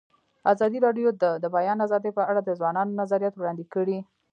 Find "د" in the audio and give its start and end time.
1.21-1.23, 1.43-1.45, 2.43-2.49